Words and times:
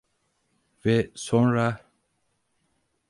Ve 0.85 1.11
sonra... 1.15 1.85